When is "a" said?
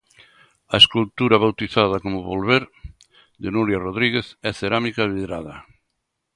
0.73-0.75